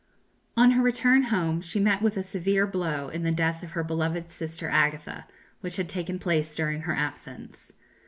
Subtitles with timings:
[0.57, 3.83] On her return home she met with a severe blow in the death of her
[3.83, 5.27] beloved sister Agatha,
[5.59, 7.73] which had taken place during her absence.